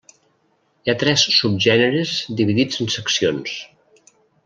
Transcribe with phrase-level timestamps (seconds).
[0.87, 3.57] Hi ha tres subgèneres dividits en seccions.